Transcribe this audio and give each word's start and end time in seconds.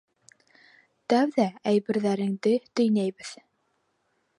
Тәүҙә 1.13 1.47
әйберҙәреңде 1.75 2.55
төйнәйбеҙ. 2.81 3.35